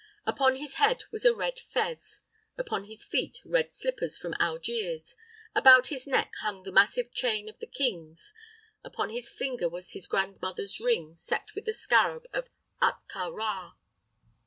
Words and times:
Upon 0.25 0.55
his 0.55 0.77
head 0.77 1.03
was 1.11 1.25
a 1.25 1.35
red 1.35 1.59
fez; 1.59 2.21
upon 2.57 2.85
his 2.85 3.05
feet 3.05 3.39
red 3.45 3.71
slippers 3.71 4.17
from 4.17 4.33
Algiers; 4.39 5.15
about 5.53 5.89
his 5.89 6.07
neck 6.07 6.33
hung 6.41 6.63
the 6.63 6.71
massive 6.71 7.13
chain 7.13 7.47
of 7.47 7.59
the 7.59 7.67
kings; 7.67 8.33
upon 8.83 9.11
his 9.11 9.29
finger 9.29 9.69
was 9.69 9.91
his 9.93 10.07
grandmother's 10.07 10.79
ring 10.79 11.15
set 11.15 11.53
with 11.53 11.65
the 11.65 11.73
scarab 11.73 12.25
of 12.33 12.49
Ahtka 12.81 13.29
Rā. 13.31 13.73